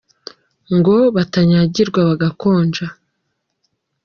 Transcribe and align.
Ngo 0.77 0.95
batanyagirwa 1.15 1.99
bagakonja. 2.09 2.85